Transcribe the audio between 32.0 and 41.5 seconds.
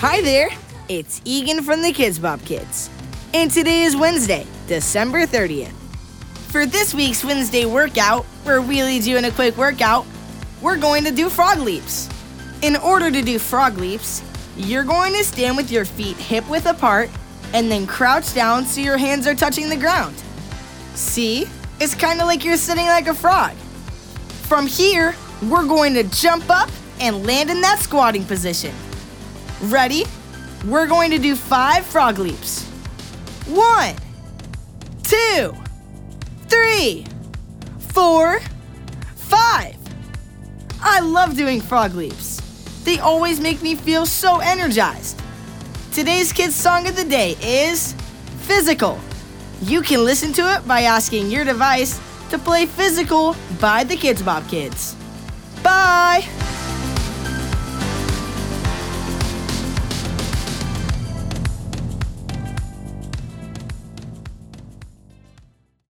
leaps. One, two, three, four, five. I love